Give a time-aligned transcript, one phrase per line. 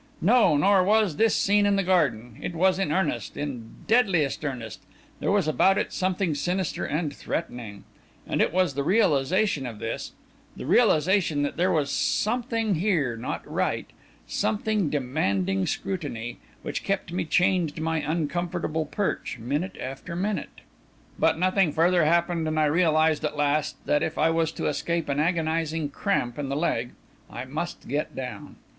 [0.19, 2.39] No, nor was this scene in the garden.
[2.41, 4.81] It was in earnest in deadliest earnest;
[5.19, 7.83] there was about it something sinister and threatening;
[8.25, 10.13] and it was the realisation of this
[10.55, 13.91] the realisation that there was something here not right,
[14.25, 20.61] something demanding scrutiny which kept me chained to my uncomfortable perch, minute after minute.
[21.19, 25.09] But nothing further happened, and I realised, at last, that if I was to escape
[25.09, 26.93] an agonising cramp in the leg,
[27.29, 28.55] I must get down.